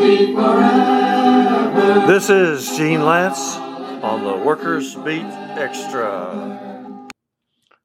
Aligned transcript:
beat 0.00 0.34
forever. 0.34 2.06
This 2.06 2.30
is 2.30 2.66
Gene 2.76 3.00
Lantz 3.00 3.56
on 4.02 4.24
the 4.24 4.42
Workers 4.44 4.94
Beat 4.94 5.26
Extra. 5.58 7.08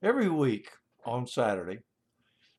Every 0.02 0.30
week 0.30 0.70
on 1.06 1.28
Saturday, 1.28 1.80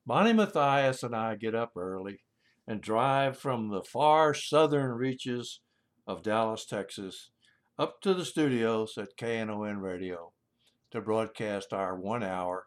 Bonnie 0.05 0.34
Matthias 0.34 1.03
and 1.03 1.16
I 1.16 1.37
get 1.37 1.55
up 1.55 1.73
early 1.75 2.21
and 2.66 2.82
drive 2.82 3.39
from 3.39 3.71
the 3.71 3.82
far 3.82 4.34
southern 4.34 4.91
reaches 4.91 5.61
of 6.07 6.23
Dallas, 6.23 6.66
Texas, 6.66 7.30
up 7.79 8.02
to 8.02 8.12
the 8.12 8.27
studios 8.27 8.98
at 8.98 9.16
KNON 9.18 9.80
Radio 9.80 10.32
to 10.91 11.00
broadcast 11.00 11.73
our 11.73 11.96
one 11.96 12.23
hour 12.23 12.66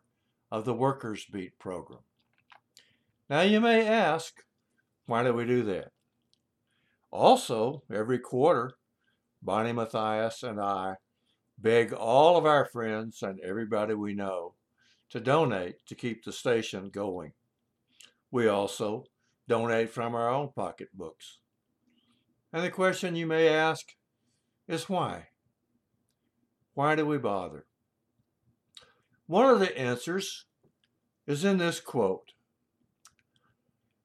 of 0.52 0.66
the 0.66 0.74
Workers 0.74 1.28
Beat 1.32 1.58
program. 1.60 2.02
Now, 3.30 3.42
you 3.42 3.62
may 3.62 3.86
ask, 3.86 4.34
why 5.06 5.22
do 5.22 5.34
we 5.34 5.46
do 5.46 5.62
that? 5.64 5.92
Also, 7.12 7.84
every 7.92 8.20
quarter, 8.20 8.74
Bonnie 9.42 9.72
Matthias 9.72 10.44
and 10.44 10.60
I 10.60 10.96
beg 11.58 11.92
all 11.94 12.38
of 12.38 12.46
our 12.46 12.66
friends 12.66 13.22
and 13.22 13.40
everybody 13.40 13.94
we 13.94 14.14
know 14.14 14.56
to 15.10 15.20
donate 15.20 15.86
to 15.88 15.96
keep 15.96 16.24
the 16.24 16.32
station 16.32 16.90
going. 16.90 17.34
We 18.32 18.48
also 18.48 19.06
donate 19.48 19.90
from 19.90 20.14
our 20.14 20.30
own 20.30 20.50
pocketbooks. 20.56 21.40
And 22.54 22.64
the 22.64 22.70
question 22.70 23.16
you 23.16 23.26
may 23.26 23.48
ask 23.48 23.88
is 24.68 24.88
why? 24.88 25.30
Why 26.76 26.96
do 26.96 27.06
we 27.06 27.18
bother? 27.18 27.66
One 29.26 29.50
of 29.50 29.60
the 29.60 29.78
answers 29.78 30.46
is 31.28 31.44
in 31.44 31.58
this 31.58 31.80
quote 31.80 32.34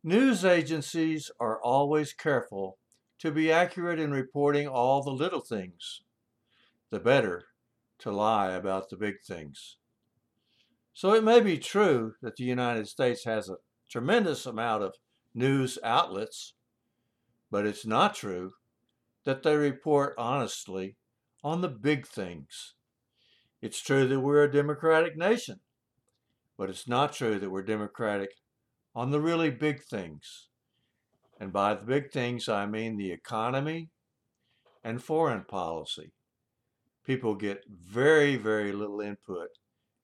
News 0.03 0.45
agencies 0.45 1.31
are 1.41 1.61
always 1.63 2.13
careful 2.13 2.79
to 3.25 3.31
be 3.31 3.51
accurate 3.51 3.99
in 3.99 4.11
reporting 4.11 4.69
all 4.69 5.03
the 5.03 5.11
little 5.11 5.41
things, 5.41 6.03
the 6.91 7.01
better 7.01 7.47
to 7.99 8.11
lie 8.11 8.53
about 8.53 8.91
the 8.91 8.97
big 8.99 9.15
things. 9.27 9.79
So 10.93 11.15
it 11.15 11.25
may 11.25 11.41
be 11.41 11.57
true 11.57 12.17
that 12.21 12.37
the 12.37 12.45
United 12.45 12.87
States 12.87 13.25
has 13.25 13.49
a 13.49 13.57
tremendous 13.89 14.45
amount 14.45 14.83
of 14.83 14.97
news 15.35 15.79
outlets, 15.83 16.53
but 17.51 17.65
it's 17.65 17.87
not 17.87 18.15
true 18.15 18.53
that 19.25 19.43
they 19.43 19.57
report 19.57 20.15
honestly 20.19 20.97
on 21.43 21.63
the 21.63 21.71
big 21.71 22.07
things. 22.07 22.75
It's 23.63 23.81
true 23.81 24.07
that 24.07 24.21
we're 24.21 24.45
a 24.45 24.53
democratic 24.53 25.17
nation, 25.17 25.61
but 26.59 26.69
it's 26.69 26.87
not 26.87 27.15
true 27.15 27.39
that 27.39 27.49
we're 27.49 27.63
democratic 27.63 28.33
on 28.95 29.13
the 29.13 29.21
really 29.21 29.49
big 29.49 29.83
things. 29.83 30.49
And 31.41 31.53
by 31.53 31.75
the 31.75 31.83
big 31.85 32.11
things, 32.11 32.49
I 32.49 32.67
mean 32.67 32.97
the 32.97 33.13
economy 33.13 33.91
and 34.83 35.03
foreign 35.03 35.45
policy. 35.45 36.13
People 37.05 37.35
get 37.35 37.65
very, 37.69 38.37
very 38.37 38.73
little 38.73 39.01
input 39.01 39.49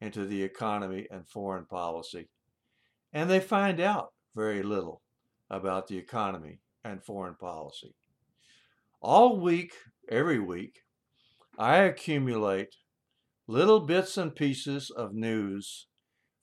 into 0.01 0.27
the 0.27 0.43
economy 0.43 1.07
and 1.11 1.27
foreign 1.29 1.67
policy, 1.67 2.29
and 3.13 3.31
they 3.31 3.41
find 3.41 3.81
out 3.81 4.09
very 4.35 4.63
little 4.63 5.03
about 5.51 5.89
the 5.89 5.99
economy 5.99 6.61
and 6.85 7.05
foreign 7.05 7.35
policy. 7.35 7.95
All 9.01 9.41
week, 9.41 9.73
every 10.11 10.39
week, 10.39 10.81
I 11.59 11.79
accumulate 11.79 12.75
little 13.47 13.81
bits 13.81 14.17
and 14.17 14.35
pieces 14.35 14.91
of 14.91 15.15
news 15.15 15.87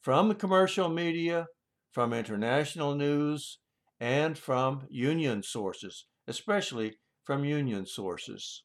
from 0.01 0.33
commercial 0.35 0.89
media 0.89 1.47
from 1.91 2.13
international 2.13 2.95
news, 2.95 3.59
and 3.99 4.37
from 4.37 4.85
union 4.89 5.43
sources, 5.43 6.05
especially 6.27 6.97
from 7.23 7.43
union 7.45 7.85
sources. 7.85 8.63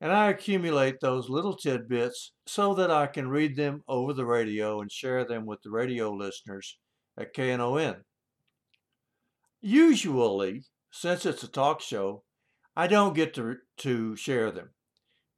And 0.00 0.12
I 0.12 0.28
accumulate 0.28 1.00
those 1.00 1.30
little 1.30 1.56
tidbits 1.56 2.32
so 2.46 2.74
that 2.74 2.90
I 2.90 3.06
can 3.06 3.28
read 3.28 3.56
them 3.56 3.82
over 3.88 4.12
the 4.12 4.26
radio 4.26 4.80
and 4.80 4.92
share 4.92 5.24
them 5.24 5.46
with 5.46 5.62
the 5.62 5.70
radio 5.70 6.12
listeners 6.12 6.78
at 7.18 7.34
KNON. 7.34 8.02
Usually, 9.62 10.64
since 10.90 11.24
it's 11.24 11.42
a 11.42 11.48
talk 11.48 11.80
show, 11.80 12.24
I 12.76 12.86
don't 12.86 13.14
get 13.14 13.32
to, 13.34 13.56
to 13.78 14.16
share 14.16 14.50
them 14.50 14.70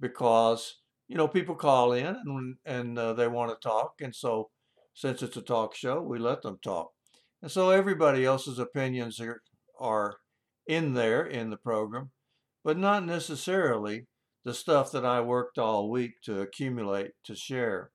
because, 0.00 0.80
you 1.06 1.16
know, 1.16 1.28
people 1.28 1.54
call 1.54 1.92
in 1.92 2.06
and, 2.06 2.56
and 2.64 2.98
uh, 2.98 3.12
they 3.12 3.28
want 3.28 3.50
to 3.50 3.68
talk. 3.68 4.00
And 4.00 4.14
so 4.14 4.50
since 4.92 5.22
it's 5.22 5.36
a 5.36 5.42
talk 5.42 5.74
show, 5.76 6.02
we 6.02 6.18
let 6.18 6.42
them 6.42 6.58
talk. 6.62 6.90
And 7.40 7.50
so 7.50 7.70
everybody 7.70 8.24
else's 8.24 8.58
opinions 8.58 9.20
are, 9.20 9.42
are 9.78 10.16
in 10.66 10.94
there 10.94 11.24
in 11.24 11.50
the 11.50 11.56
program, 11.56 12.10
but 12.64 12.76
not 12.76 13.06
necessarily 13.06 14.06
the 14.44 14.54
stuff 14.54 14.90
that 14.92 15.04
I 15.04 15.20
worked 15.20 15.58
all 15.58 15.90
week 15.90 16.20
to 16.24 16.40
accumulate 16.40 17.12
to 17.24 17.36
share. 17.36 17.90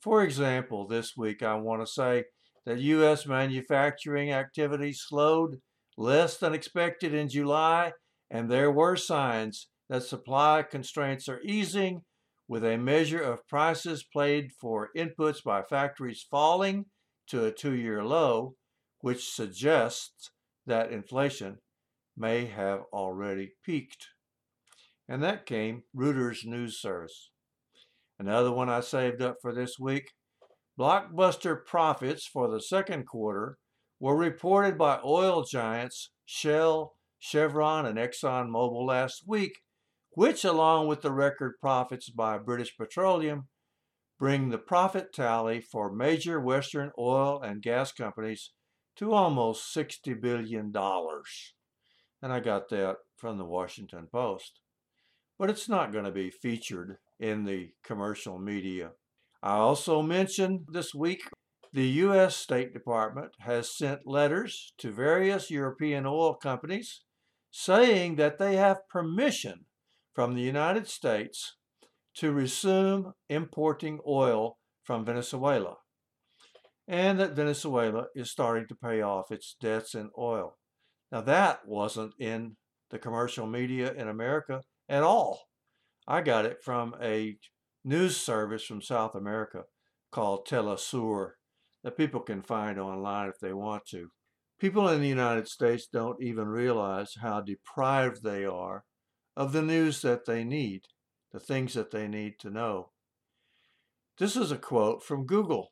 For 0.00 0.22
example, 0.22 0.86
this 0.86 1.16
week 1.16 1.42
I 1.42 1.54
want 1.54 1.82
to 1.82 1.86
say 1.86 2.24
that 2.64 2.78
U.S. 2.78 3.26
manufacturing 3.26 4.32
activity 4.32 4.92
slowed 4.92 5.56
less 5.96 6.36
than 6.36 6.54
expected 6.54 7.12
in 7.12 7.28
July, 7.28 7.92
and 8.30 8.50
there 8.50 8.70
were 8.70 8.96
signs 8.96 9.68
that 9.88 10.04
supply 10.04 10.62
constraints 10.62 11.28
are 11.28 11.40
easing 11.42 12.02
with 12.48 12.64
a 12.64 12.78
measure 12.78 13.20
of 13.20 13.46
prices 13.48 14.04
paid 14.16 14.50
for 14.60 14.90
inputs 14.96 15.42
by 15.42 15.62
factories 15.62 16.26
falling 16.30 16.86
to 17.28 17.44
a 17.44 17.52
two 17.52 17.74
year 17.74 18.04
low, 18.04 18.54
which 19.00 19.30
suggests 19.30 20.30
that 20.66 20.92
inflation 20.92 21.58
may 22.16 22.46
have 22.46 22.80
already 22.92 23.52
peaked. 23.64 24.08
And 25.08 25.22
that 25.22 25.46
came 25.46 25.82
Reuters 25.96 26.44
News 26.44 26.80
Service. 26.80 27.30
Another 28.18 28.52
one 28.52 28.68
I 28.68 28.80
saved 28.80 29.22
up 29.22 29.36
for 29.40 29.52
this 29.52 29.78
week 29.78 30.10
blockbuster 30.78 31.64
profits 31.64 32.26
for 32.26 32.48
the 32.48 32.60
second 32.60 33.06
quarter 33.06 33.58
were 33.98 34.16
reported 34.16 34.78
by 34.78 34.98
oil 35.04 35.44
giants 35.44 36.10
Shell, 36.24 36.94
Chevron, 37.18 37.84
and 37.86 37.98
ExxonMobil 37.98 38.86
last 38.86 39.24
week 39.26 39.60
which, 40.12 40.44
along 40.44 40.88
with 40.88 41.02
the 41.02 41.12
record 41.12 41.54
profits 41.60 42.10
by 42.10 42.36
British 42.36 42.76
Petroleum, 42.76 43.48
bring 44.18 44.50
the 44.50 44.58
profit 44.58 45.12
tally 45.12 45.60
for 45.60 45.92
major 45.92 46.40
Western 46.40 46.90
oil 46.98 47.40
and 47.40 47.62
gas 47.62 47.92
companies 47.92 48.50
to 49.00 49.12
almost 49.14 49.74
$60 49.74 50.20
billion. 50.20 50.72
And 52.22 52.32
I 52.32 52.38
got 52.38 52.68
that 52.68 52.96
from 53.16 53.38
the 53.38 53.46
Washington 53.46 54.06
Post. 54.12 54.60
But 55.38 55.48
it's 55.48 55.70
not 55.70 55.90
going 55.90 56.04
to 56.04 56.12
be 56.12 56.30
featured 56.30 56.98
in 57.18 57.44
the 57.44 57.70
commercial 57.82 58.38
media. 58.38 58.90
I 59.42 59.54
also 59.54 60.02
mentioned 60.02 60.66
this 60.70 60.94
week 60.94 61.22
the 61.72 61.86
U.S. 61.86 62.36
State 62.36 62.74
Department 62.74 63.30
has 63.40 63.74
sent 63.74 64.06
letters 64.06 64.74
to 64.78 64.92
various 64.92 65.50
European 65.50 66.04
oil 66.04 66.34
companies 66.34 67.00
saying 67.50 68.16
that 68.16 68.38
they 68.38 68.56
have 68.56 68.88
permission 68.90 69.64
from 70.14 70.34
the 70.34 70.42
United 70.42 70.86
States 70.86 71.56
to 72.16 72.32
resume 72.32 73.14
importing 73.30 73.98
oil 74.06 74.58
from 74.82 75.06
Venezuela, 75.06 75.76
and 76.90 77.20
that 77.20 77.36
Venezuela 77.36 78.06
is 78.16 78.32
starting 78.32 78.66
to 78.66 78.74
pay 78.74 79.00
off 79.00 79.30
its 79.30 79.54
debts 79.60 79.94
in 79.94 80.10
oil. 80.18 80.58
Now, 81.12 81.20
that 81.20 81.60
wasn't 81.64 82.14
in 82.18 82.56
the 82.90 82.98
commercial 82.98 83.46
media 83.46 83.92
in 83.92 84.08
America 84.08 84.62
at 84.88 85.04
all. 85.04 85.44
I 86.08 86.20
got 86.20 86.46
it 86.46 86.64
from 86.64 86.96
a 87.00 87.36
news 87.84 88.16
service 88.16 88.64
from 88.64 88.82
South 88.82 89.14
America 89.14 89.62
called 90.10 90.48
Telesur 90.48 91.34
that 91.84 91.96
people 91.96 92.20
can 92.20 92.42
find 92.42 92.76
online 92.76 93.28
if 93.28 93.38
they 93.40 93.52
want 93.52 93.86
to. 93.90 94.08
People 94.58 94.88
in 94.88 95.00
the 95.00 95.08
United 95.08 95.46
States 95.46 95.86
don't 95.86 96.20
even 96.20 96.48
realize 96.48 97.14
how 97.22 97.40
deprived 97.40 98.24
they 98.24 98.44
are 98.44 98.82
of 99.36 99.52
the 99.52 99.62
news 99.62 100.02
that 100.02 100.26
they 100.26 100.42
need, 100.42 100.82
the 101.32 101.38
things 101.38 101.74
that 101.74 101.92
they 101.92 102.08
need 102.08 102.34
to 102.40 102.50
know. 102.50 102.90
This 104.18 104.36
is 104.36 104.50
a 104.50 104.58
quote 104.58 105.04
from 105.04 105.24
Google. 105.24 105.68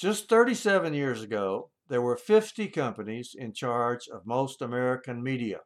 Just 0.00 0.30
37 0.30 0.94
years 0.94 1.22
ago, 1.22 1.68
there 1.90 2.00
were 2.00 2.16
50 2.16 2.68
companies 2.68 3.34
in 3.36 3.52
charge 3.52 4.08
of 4.08 4.24
most 4.24 4.62
American 4.62 5.22
media. 5.22 5.58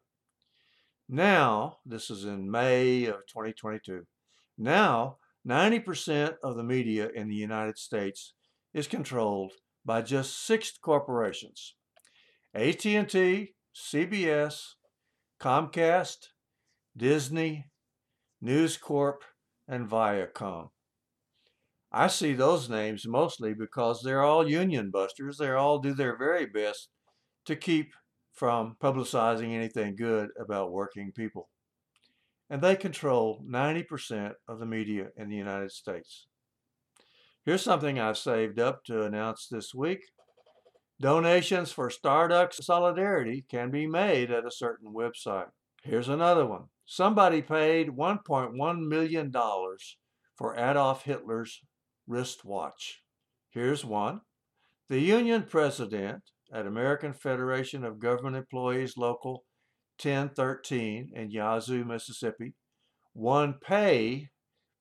Now, 1.08 1.76
this 1.86 2.10
is 2.10 2.25
in 2.25 2.50
May 2.50 3.04
of 3.04 3.26
2022, 3.28 4.02
now 4.58 5.19
90% 5.46 6.34
of 6.42 6.56
the 6.56 6.64
media 6.64 7.10
in 7.14 7.28
the 7.28 7.36
United 7.36 7.78
States 7.78 8.34
is 8.72 8.88
controlled 8.88 9.52
by 9.84 10.02
just 10.02 10.44
six 10.44 10.72
corporations. 10.82 11.76
AT&T, 12.56 13.54
CBS, 13.72 14.62
Comcast, 15.40 16.31
Disney, 16.96 17.66
News 18.40 18.78
Corp, 18.78 19.22
and 19.69 19.88
Viacom. 19.88 20.70
I 21.96 22.08
see 22.08 22.32
those 22.32 22.69
names 22.69 23.06
mostly 23.06 23.55
because 23.55 24.02
they're 24.02 24.25
all 24.25 24.50
union 24.50 24.91
busters. 24.91 25.38
They 25.38 25.50
all 25.50 25.79
do 25.79 25.94
their 25.94 26.19
very 26.19 26.44
best 26.44 26.88
to 27.46 27.55
keep 27.55 27.93
from 28.32 28.76
publicizing 28.82 29.52
anything 29.52 29.94
good 29.94 30.31
about 30.37 30.73
working 30.73 31.12
people. 31.12 31.50
And 32.50 32.61
they 32.61 32.75
control 32.75 33.44
90% 33.49 34.32
of 34.49 34.58
the 34.58 34.67
media 34.67 35.11
in 35.17 35.29
the 35.29 35.37
United 35.37 35.70
States. 35.70 36.26
Here's 37.44 37.62
something 37.62 38.00
I've 38.00 38.19
saved 38.19 38.58
up 38.58 38.82
to 38.87 39.05
announce 39.05 39.46
this 39.46 39.73
week. 39.73 40.00
Donations 41.00 41.70
for 41.70 41.91
Stardust 41.91 42.61
Solidarity 42.64 43.44
can 43.49 43.70
be 43.70 43.87
made 43.87 44.32
at 44.32 44.44
a 44.44 44.50
certain 44.50 44.93
website. 44.93 45.50
Here's 45.85 46.08
another 46.08 46.44
one. 46.44 46.64
Somebody 46.87 47.41
paid 47.41 47.91
$1.1 47.91 48.88
million 48.88 49.32
for 50.37 50.56
Adolf 50.56 51.05
Hitler's 51.05 51.61
wristwatch. 52.06 53.03
Here's 53.51 53.85
one. 53.85 54.21
The 54.89 55.01
union 55.01 55.45
president 55.49 56.23
at 56.53 56.67
American 56.67 57.12
Federation 57.12 57.85
of 57.85 57.99
Government 57.99 58.37
Employees 58.37 58.97
Local 58.97 59.45
1013 60.03 61.11
in 61.15 61.31
Yazoo, 61.31 61.85
Mississippi, 61.85 62.55
won 63.15 63.55
pay 63.65 64.29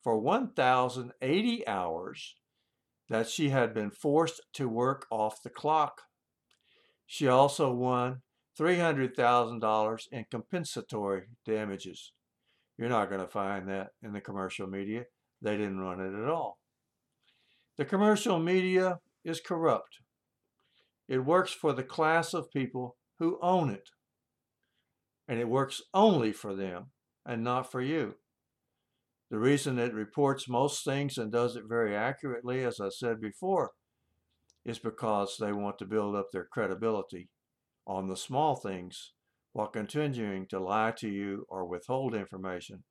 for 0.03 0.19
1,080 0.19 1.67
hours 1.67 2.35
that 3.09 3.29
she 3.29 3.49
had 3.49 3.73
been 3.73 3.91
forced 3.91 4.41
to 4.53 4.67
work 4.67 5.05
off 5.11 5.43
the 5.43 5.49
clock. 5.49 6.01
She 7.05 7.27
also 7.27 7.71
won 7.71 8.21
$300,000 8.59 10.01
in 10.11 10.25
compensatory 10.29 11.23
damages. 11.45 12.11
You're 12.77 12.89
not 12.89 13.09
going 13.09 13.21
to 13.21 13.27
find 13.27 13.69
that 13.69 13.89
in 14.01 14.13
the 14.13 14.21
commercial 14.21 14.67
media. 14.67 15.03
They 15.41 15.57
didn't 15.57 15.79
run 15.79 15.99
it 15.99 16.13
at 16.19 16.29
all. 16.29 16.57
The 17.77 17.85
commercial 17.85 18.39
media 18.39 18.99
is 19.25 19.39
corrupt. 19.39 19.99
It 21.07 21.19
works 21.19 21.51
for 21.51 21.73
the 21.73 21.83
class 21.83 22.33
of 22.33 22.51
people 22.51 22.97
who 23.19 23.39
own 23.41 23.69
it. 23.69 23.89
And 25.27 25.39
it 25.39 25.47
works 25.47 25.81
only 25.93 26.31
for 26.33 26.55
them 26.55 26.91
and 27.25 27.43
not 27.43 27.71
for 27.71 27.81
you. 27.81 28.15
The 29.31 29.39
reason 29.39 29.79
it 29.79 29.93
reports 29.93 30.47
most 30.47 30.83
things 30.83 31.17
and 31.17 31.31
does 31.31 31.55
it 31.55 31.63
very 31.67 31.95
accurately, 31.95 32.63
as 32.63 32.79
I 32.79 32.89
said 32.89 33.19
before, 33.19 33.71
is 34.63 34.77
because 34.77 35.37
they 35.39 35.51
want 35.51 35.79
to 35.79 35.85
build 35.85 36.15
up 36.15 36.27
their 36.31 36.45
credibility 36.45 37.29
on 37.87 38.07
the 38.07 38.17
small 38.17 38.55
things 38.55 39.13
while 39.53 39.67
continuing 39.67 40.45
to 40.49 40.59
lie 40.59 40.93
to 40.97 41.09
you 41.09 41.45
or 41.49 41.65
withhold 41.65 42.13
information 42.13 42.83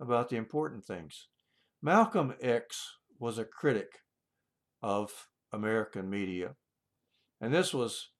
about 0.00 0.28
the 0.28 0.36
important 0.36 0.84
things. 0.84 1.28
Malcolm 1.82 2.34
X 2.40 2.98
was 3.18 3.38
a 3.38 3.44
critic 3.44 3.88
of 4.82 5.28
American 5.52 6.08
media, 6.08 6.54
and 7.40 7.52
this 7.54 7.72
was 7.72 8.10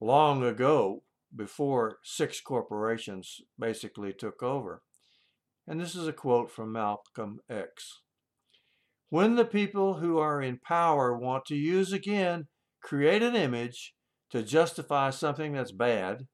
long 0.00 0.42
ago 0.44 1.02
before 1.34 1.98
six 2.04 2.40
corporations 2.40 3.40
basically 3.58 4.12
took 4.12 4.42
over. 4.42 4.82
And 5.66 5.80
this 5.80 5.94
is 5.94 6.06
a 6.06 6.12
quote 6.12 6.50
from 6.50 6.72
Malcolm 6.72 7.40
X. 7.48 8.00
When 9.08 9.36
the 9.36 9.44
people 9.44 9.94
who 9.94 10.18
are 10.18 10.42
in 10.42 10.58
power 10.58 11.16
want 11.16 11.46
to 11.46 11.56
use 11.56 11.92
again, 11.92 12.48
create 12.82 13.22
an 13.22 13.34
image 13.34 13.94
to 14.30 14.42
justify 14.42 15.10
something 15.10 15.52
that's 15.52 15.72
bad, 15.72 16.26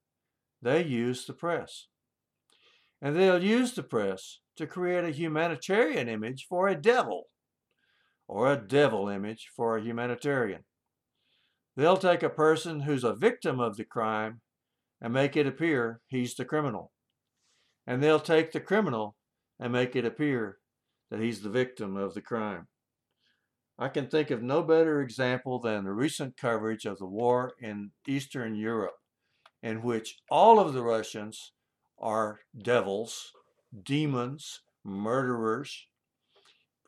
they 0.62 0.84
use 0.84 1.26
the 1.26 1.32
press. 1.32 1.86
And 3.00 3.16
they'll 3.16 3.42
use 3.42 3.72
the 3.72 3.82
press 3.82 4.40
to 4.56 4.66
create 4.66 5.04
a 5.04 5.10
humanitarian 5.10 6.08
image 6.08 6.46
for 6.48 6.68
a 6.68 6.80
devil, 6.80 7.24
or 8.30 8.52
a 8.52 8.56
devil 8.56 9.08
image 9.08 9.50
for 9.56 9.76
a 9.76 9.82
humanitarian. 9.82 10.62
They'll 11.76 11.96
take 11.96 12.22
a 12.22 12.30
person 12.30 12.82
who's 12.82 13.02
a 13.02 13.12
victim 13.12 13.58
of 13.58 13.76
the 13.76 13.84
crime 13.84 14.40
and 15.00 15.12
make 15.12 15.36
it 15.36 15.48
appear 15.48 16.00
he's 16.06 16.36
the 16.36 16.44
criminal. 16.44 16.92
And 17.88 18.00
they'll 18.00 18.20
take 18.20 18.52
the 18.52 18.60
criminal 18.60 19.16
and 19.58 19.72
make 19.72 19.96
it 19.96 20.04
appear 20.04 20.58
that 21.10 21.18
he's 21.18 21.40
the 21.40 21.50
victim 21.50 21.96
of 21.96 22.14
the 22.14 22.20
crime. 22.20 22.68
I 23.76 23.88
can 23.88 24.06
think 24.06 24.30
of 24.30 24.44
no 24.44 24.62
better 24.62 25.00
example 25.00 25.58
than 25.58 25.82
the 25.82 25.92
recent 25.92 26.36
coverage 26.36 26.84
of 26.84 26.98
the 26.98 27.06
war 27.06 27.54
in 27.60 27.90
Eastern 28.06 28.54
Europe, 28.54 28.98
in 29.60 29.82
which 29.82 30.18
all 30.30 30.60
of 30.60 30.72
the 30.72 30.82
Russians 30.82 31.52
are 31.98 32.38
devils, 32.62 33.32
demons, 33.82 34.60
murderers, 34.84 35.88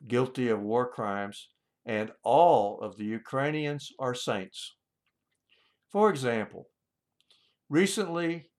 guilty 0.07 0.49
of 0.49 0.61
war 0.61 0.89
crimes, 0.89 1.49
and 1.85 2.11
all 2.23 2.79
of 2.81 2.97
the 2.97 3.05
Ukrainians 3.05 3.91
are 3.99 4.15
saints. 4.15 4.75
For 5.91 6.09
example, 6.09 6.67
recently 7.69 8.49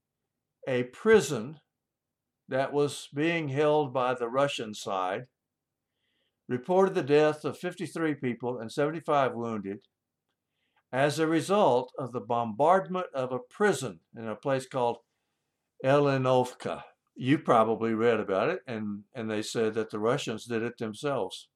a 0.68 0.84
prison 0.84 1.60
that 2.48 2.72
was 2.72 3.08
being 3.14 3.48
held 3.48 3.92
by 3.92 4.14
the 4.14 4.28
Russian 4.28 4.74
side 4.74 5.24
reported 6.48 6.94
the 6.94 7.02
death 7.02 7.44
of 7.44 7.58
53 7.58 8.14
people 8.14 8.58
and 8.58 8.70
75 8.70 9.34
wounded 9.34 9.78
as 10.92 11.18
a 11.18 11.26
result 11.26 11.92
of 11.98 12.12
the 12.12 12.20
bombardment 12.20 13.06
of 13.14 13.32
a 13.32 13.38
prison 13.50 14.00
in 14.16 14.28
a 14.28 14.36
place 14.36 14.66
called 14.66 14.98
Elenovka. 15.84 16.82
You 17.16 17.38
probably 17.38 17.94
read 17.94 18.18
about 18.18 18.50
it, 18.50 18.60
and, 18.66 19.04
and 19.14 19.30
they 19.30 19.42
said 19.42 19.74
that 19.74 19.90
the 19.90 20.00
Russians 20.00 20.46
did 20.46 20.62
it 20.62 20.78
themselves. 20.78 21.48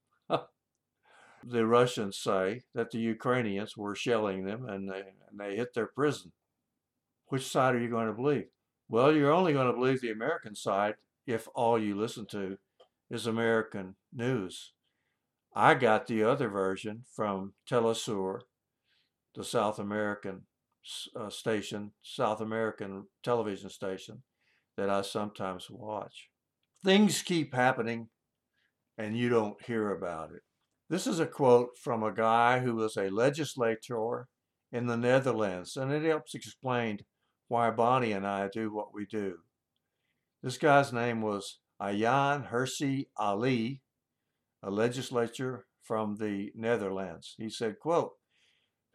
the 1.45 1.67
Russians 1.67 2.17
say 2.17 2.63
that 2.75 2.91
the 2.91 2.99
Ukrainians 2.99 3.77
were 3.77 3.95
shelling 3.95 4.45
them 4.45 4.69
and 4.69 4.89
they, 4.89 5.03
and 5.31 5.39
they 5.39 5.57
hit 5.57 5.75
their 5.75 5.87
prison. 5.87 6.33
Which 7.27 7.47
side 7.47 7.75
are 7.75 7.81
you 7.81 7.91
going 7.91 8.07
to 8.07 8.13
believe? 8.13 8.47
Well, 8.89 9.13
you're 9.13 9.33
only 9.33 9.53
going 9.53 9.67
to 9.67 9.73
believe 9.73 10.01
the 10.01 10.13
American 10.13 10.55
side 10.55 10.95
if 11.27 11.49
all 11.55 11.79
you 11.79 11.95
listen 11.95 12.27
to 12.27 12.59
is 13.11 13.27
American 13.27 13.97
news. 14.13 14.73
I 15.55 15.75
got 15.75 16.07
the 16.07 16.23
other 16.23 16.49
version 16.49 17.05
from 17.15 17.55
Telesur, 17.69 18.41
the 19.35 19.45
South 19.45 19.79
American 19.79 20.43
uh, 21.17 21.31
station, 21.31 21.93
South 22.03 22.41
American 22.41 23.07
television 23.23 23.69
station 23.69 24.23
that 24.79 24.89
I 24.89 25.03
sometimes 25.03 25.69
watch. 25.69 26.31
Things 26.85 27.23
keep 27.23 27.53
happening 27.53 28.09
and 28.97 29.19
you 29.19 29.29
don't 29.29 29.61
hear 29.65 29.91
about 29.91 30.31
it. 30.33 30.43
This 30.89 31.07
is 31.07 31.19
a 31.19 31.27
quote 31.27 31.77
from 31.77 32.05
a 32.05 32.13
guy 32.13 32.61
who 32.61 32.77
was 32.77 32.97
a 32.97 33.11
legislator 33.11 34.29
in 34.71 34.87
the 34.87 34.97
Netherlands, 34.97 35.77
and 35.77 35.93
it 35.93 36.05
helps 36.05 36.35
explain 36.35 37.01
why 37.49 37.71
Bonnie 37.71 38.13
and 38.13 38.25
I 38.27 38.49
do 38.49 38.73
what 38.73 38.95
we 38.95 39.05
do. 39.05 39.39
This 40.45 40.57
guy's 40.57 40.93
name 40.93 41.23
was 41.23 41.59
Ayaan 41.83 42.51
Hirsi 42.51 43.09
Ali, 43.17 43.83
a 44.63 44.71
legislator 44.71 45.67
from 45.83 46.17
the 46.17 46.53
Netherlands. 46.55 47.35
He 47.37 47.51
said, 47.51 47.81
quote, 47.81 48.13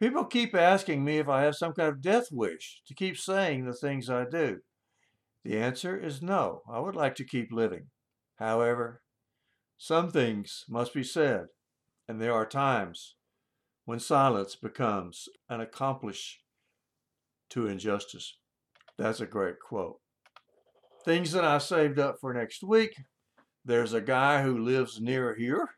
People 0.00 0.24
keep 0.24 0.54
asking 0.54 1.04
me 1.04 1.18
if 1.18 1.28
I 1.28 1.42
have 1.42 1.56
some 1.56 1.74
kind 1.74 1.90
of 1.90 2.00
death 2.00 2.28
wish 2.32 2.80
to 2.86 2.94
keep 2.94 3.18
saying 3.18 3.66
the 3.66 3.74
things 3.74 4.08
I 4.08 4.24
do. 4.24 4.60
The 5.44 5.58
answer 5.58 5.96
is 5.96 6.22
no. 6.22 6.62
I 6.70 6.80
would 6.80 6.96
like 6.96 7.14
to 7.16 7.24
keep 7.24 7.52
living. 7.52 7.88
However, 8.36 9.02
some 9.76 10.10
things 10.10 10.64
must 10.68 10.94
be 10.94 11.04
said, 11.04 11.46
and 12.08 12.20
there 12.20 12.32
are 12.32 12.46
times 12.46 13.16
when 13.84 14.00
silence 14.00 14.56
becomes 14.56 15.28
an 15.48 15.60
accomplice 15.60 16.38
to 17.50 17.66
injustice. 17.66 18.38
That's 18.96 19.20
a 19.20 19.26
great 19.26 19.56
quote. 19.60 19.98
Things 21.04 21.32
that 21.32 21.44
I 21.44 21.58
saved 21.58 21.98
up 21.98 22.16
for 22.20 22.32
next 22.32 22.62
week. 22.62 22.94
There's 23.64 23.92
a 23.92 24.00
guy 24.00 24.42
who 24.42 24.58
lives 24.58 25.00
near 25.00 25.34
here 25.34 25.68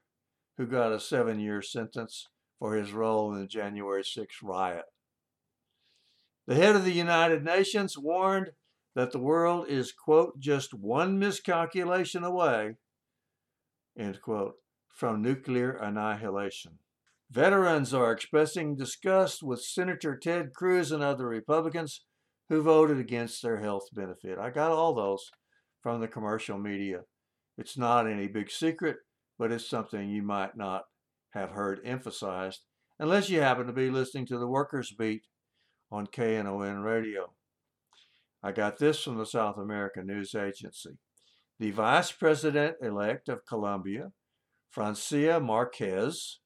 who 0.56 0.66
got 0.66 0.92
a 0.92 1.00
seven 1.00 1.40
year 1.40 1.62
sentence 1.62 2.28
for 2.58 2.74
his 2.74 2.92
role 2.92 3.32
in 3.34 3.40
the 3.40 3.46
January 3.46 4.02
6th 4.02 4.42
riot. 4.42 4.84
The 6.46 6.54
head 6.54 6.76
of 6.76 6.84
the 6.84 6.92
United 6.92 7.44
Nations 7.44 7.98
warned 7.98 8.50
that 8.96 9.12
the 9.12 9.18
world 9.18 9.66
is, 9.68 9.92
quote, 9.92 10.40
just 10.40 10.72
one 10.72 11.18
miscalculation 11.18 12.24
away, 12.24 12.76
end 13.96 14.20
quote, 14.22 14.54
from 14.88 15.20
nuclear 15.20 15.72
annihilation. 15.72 16.78
Veterans 17.30 17.92
are 17.92 18.10
expressing 18.10 18.74
disgust 18.74 19.42
with 19.42 19.60
Senator 19.60 20.16
Ted 20.16 20.54
Cruz 20.54 20.90
and 20.90 21.02
other 21.02 21.28
Republicans 21.28 22.04
who 22.48 22.62
voted 22.62 22.98
against 22.98 23.42
their 23.42 23.60
health 23.60 23.84
benefit. 23.92 24.38
I 24.38 24.48
got 24.48 24.72
all 24.72 24.94
those 24.94 25.30
from 25.82 26.00
the 26.00 26.08
commercial 26.08 26.58
media. 26.58 27.00
It's 27.58 27.76
not 27.76 28.06
any 28.06 28.28
big 28.28 28.50
secret, 28.50 28.96
but 29.38 29.52
it's 29.52 29.68
something 29.68 30.08
you 30.08 30.22
might 30.22 30.56
not 30.56 30.84
have 31.34 31.50
heard 31.50 31.80
emphasized 31.84 32.62
unless 32.98 33.28
you 33.28 33.40
happen 33.40 33.66
to 33.66 33.72
be 33.74 33.90
listening 33.90 34.24
to 34.26 34.38
the 34.38 34.48
Workers 34.48 34.94
Beat 34.98 35.26
on 35.92 36.06
KNON 36.06 36.82
radio. 36.82 37.34
I 38.46 38.52
got 38.52 38.78
this 38.78 39.02
from 39.02 39.18
the 39.18 39.26
South 39.26 39.58
American 39.58 40.06
News 40.06 40.32
Agency. 40.32 40.98
The 41.58 41.72
Vice 41.72 42.12
President 42.12 42.76
elect 42.80 43.28
of 43.28 43.44
Colombia, 43.44 44.12
Francia 44.70 45.40
Marquez, 45.40 46.38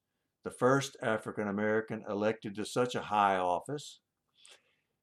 the 0.42 0.50
first 0.50 0.96
African 1.02 1.46
American 1.46 2.02
elected 2.08 2.54
to 2.54 2.64
such 2.64 2.94
a 2.94 3.02
high 3.02 3.36
office, 3.36 4.00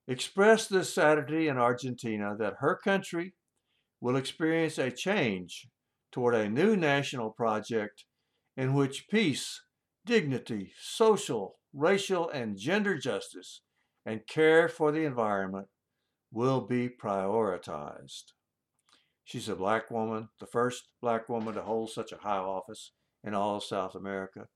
expressed 0.08 0.72
this 0.72 0.92
Saturday 0.92 1.48
in 1.48 1.60
Argentina 1.60 2.36
that 2.40 2.56
her 2.62 2.80
country 2.84 3.36
will 4.02 4.16
experience 4.16 4.80
a 4.80 4.90
change 4.90 5.68
toward 6.12 6.34
a 6.34 6.50
new 6.50 6.76
national 6.76 7.30
project 7.30 8.06
in 8.56 8.74
which 8.74 9.08
peace, 9.08 9.62
dignity, 10.04 10.72
social, 10.82 11.60
racial, 11.74 12.28
and 12.28 12.58
gender 12.58 12.98
justice, 12.98 13.62
and 14.04 14.26
care 14.26 14.68
for 14.68 14.92
the 14.92 15.06
environment 15.06 15.68
will 16.32 16.62
be 16.62 16.90
prioritized. 16.90 18.34
She's 19.24 19.50
a 19.50 19.56
black 19.56 19.92
woman, 19.92 20.30
the 20.40 20.46
first 20.46 20.90
black 21.02 21.28
woman 21.28 21.54
to 21.56 21.62
hold 21.62 21.92
such 21.92 22.12
a 22.12 22.18
high 22.18 22.38
office 22.38 22.92
in 23.24 23.34
all 23.34 23.58
of 23.58 23.64
South 23.64 23.96
America. 23.96 24.48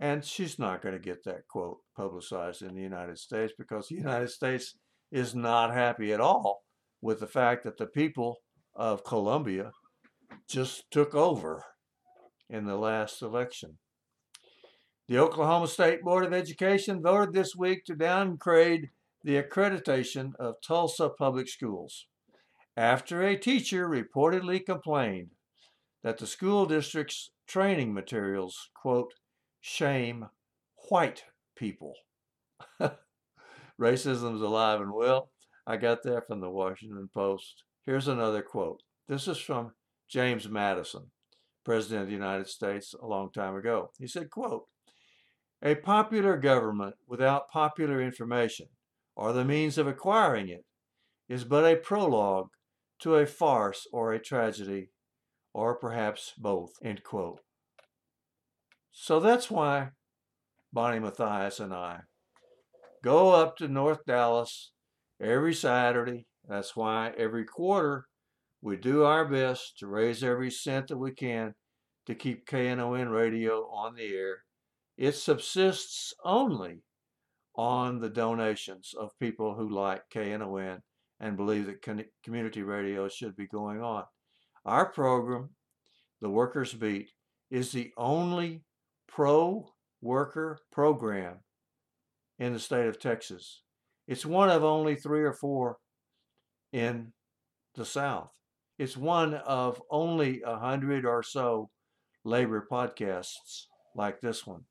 And 0.00 0.24
she's 0.24 0.58
not 0.58 0.82
going 0.82 0.94
to 0.94 1.00
get 1.00 1.24
that 1.24 1.48
quote 1.48 1.78
publicized 1.96 2.62
in 2.62 2.74
the 2.74 2.82
United 2.82 3.18
States 3.18 3.52
because 3.58 3.88
the 3.88 3.94
United 4.06 4.30
States 4.30 4.74
is 5.10 5.34
not 5.34 5.72
happy 5.72 6.12
at 6.12 6.20
all 6.20 6.64
with 7.00 7.20
the 7.20 7.26
fact 7.26 7.64
that 7.64 7.78
the 7.78 7.86
people 7.86 8.38
of 8.74 9.04
Colombia 9.04 9.72
just 10.48 10.84
took 10.90 11.14
over 11.14 11.64
in 12.50 12.66
the 12.66 12.76
last 12.76 13.22
election. 13.22 13.78
The 15.08 15.18
Oklahoma 15.18 15.68
State 15.68 16.02
Board 16.02 16.24
of 16.24 16.34
Education 16.34 17.02
voted 17.02 17.34
this 17.34 17.56
week 17.56 17.84
to 17.86 17.94
downgrade 17.94 18.90
the 19.24 19.40
accreditation 19.42 20.34
of 20.38 20.56
Tulsa 20.66 21.08
Public 21.08 21.48
Schools 21.48 22.06
after 22.76 23.22
a 23.22 23.36
teacher 23.36 23.88
reportedly 23.88 24.64
complained 24.64 25.30
that 26.04 26.18
the 26.18 26.26
school 26.26 26.64
district's 26.64 27.30
training 27.46 27.92
materials, 27.92 28.70
quote, 28.74 29.14
shame 29.60 30.26
white 30.88 31.24
people. 31.56 31.94
Racism's 33.80 34.40
alive 34.40 34.80
and 34.80 34.92
well. 34.92 35.30
I 35.66 35.76
got 35.76 36.02
that 36.04 36.26
from 36.26 36.40
the 36.40 36.50
Washington 36.50 37.08
Post. 37.12 37.64
Here's 37.84 38.08
another 38.08 38.42
quote. 38.42 38.82
This 39.08 39.26
is 39.26 39.38
from 39.38 39.72
James 40.08 40.48
Madison, 40.48 41.10
President 41.64 42.02
of 42.02 42.06
the 42.06 42.14
United 42.14 42.48
States, 42.48 42.94
a 42.94 43.06
long 43.06 43.30
time 43.32 43.56
ago. 43.56 43.90
He 43.98 44.06
said, 44.06 44.30
quote, 44.30 44.66
a 45.60 45.74
popular 45.74 46.36
government 46.36 46.94
without 47.08 47.50
popular 47.50 48.00
information 48.00 48.68
or 49.18 49.32
the 49.32 49.44
means 49.44 49.76
of 49.76 49.88
acquiring 49.88 50.48
it 50.48 50.64
is 51.28 51.42
but 51.42 51.64
a 51.64 51.76
prologue 51.76 52.50
to 53.00 53.16
a 53.16 53.26
farce 53.26 53.84
or 53.92 54.12
a 54.12 54.22
tragedy, 54.22 54.90
or 55.52 55.74
perhaps 55.74 56.32
both. 56.38 56.70
So 58.92 59.18
that's 59.18 59.50
why 59.50 59.88
Bonnie 60.72 61.00
Matthias 61.00 61.58
and 61.58 61.74
I 61.74 62.02
go 63.02 63.32
up 63.32 63.56
to 63.56 63.66
North 63.66 64.04
Dallas 64.06 64.70
every 65.20 65.54
Saturday. 65.54 66.26
That's 66.48 66.76
why 66.76 67.12
every 67.18 67.44
quarter 67.44 68.06
we 68.62 68.76
do 68.76 69.02
our 69.02 69.24
best 69.24 69.78
to 69.78 69.88
raise 69.88 70.22
every 70.22 70.50
cent 70.50 70.88
that 70.88 70.98
we 70.98 71.10
can 71.10 71.54
to 72.06 72.14
keep 72.14 72.50
KNON 72.50 73.08
radio 73.08 73.68
on 73.68 73.96
the 73.96 74.14
air. 74.14 74.44
It 74.96 75.12
subsists 75.12 76.14
only 76.24 76.82
on 77.58 77.98
the 77.98 78.08
donations 78.08 78.94
of 78.96 79.18
people 79.18 79.52
who 79.52 79.68
like 79.68 80.02
KNON 80.14 80.80
and 81.18 81.36
believe 81.36 81.66
that 81.66 82.06
community 82.22 82.62
radio 82.62 83.08
should 83.08 83.34
be 83.34 83.48
going 83.48 83.82
on. 83.82 84.04
Our 84.64 84.86
program, 84.86 85.50
The 86.20 86.30
Workers 86.30 86.72
Beat, 86.72 87.10
is 87.50 87.72
the 87.72 87.90
only 87.96 88.62
pro 89.08 89.68
worker 90.00 90.60
program 90.70 91.38
in 92.38 92.52
the 92.52 92.60
state 92.60 92.86
of 92.86 93.00
Texas. 93.00 93.62
It's 94.06 94.24
one 94.24 94.50
of 94.50 94.62
only 94.62 94.94
three 94.94 95.24
or 95.24 95.32
four 95.32 95.78
in 96.72 97.12
the 97.74 97.84
South. 97.84 98.32
It's 98.78 98.96
one 98.96 99.34
of 99.34 99.82
only 99.90 100.42
a 100.42 100.56
hundred 100.56 101.04
or 101.04 101.24
so 101.24 101.70
labor 102.24 102.68
podcasts 102.70 103.64
like 103.96 104.20
this 104.20 104.46
one. 104.46 104.62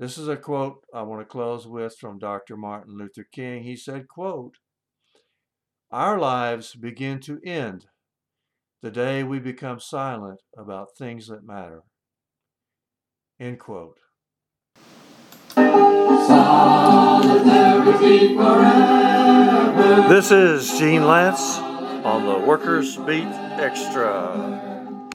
This 0.00 0.16
is 0.16 0.28
a 0.28 0.36
quote 0.38 0.82
I 0.94 1.02
want 1.02 1.20
to 1.20 1.26
close 1.26 1.66
with 1.66 1.94
from 2.00 2.18
Dr. 2.18 2.56
Martin 2.56 2.96
Luther 2.96 3.26
King. 3.30 3.64
He 3.64 3.76
said, 3.76 4.08
quote, 4.08 4.54
our 5.90 6.18
lives 6.18 6.74
begin 6.74 7.20
to 7.20 7.38
end 7.44 7.84
the 8.80 8.90
day 8.90 9.22
we 9.22 9.38
become 9.40 9.78
silent 9.78 10.40
about 10.56 10.96
things 10.96 11.28
that 11.28 11.46
matter. 11.46 11.82
End 13.38 13.58
quote. 13.58 13.98
This 20.08 20.30
is 20.30 20.78
Gene 20.78 21.02
Lantz 21.02 21.58
on 22.06 22.24
the 22.24 22.38
Workers 22.46 22.96
Beat 22.96 23.26
Extra. 23.60 24.79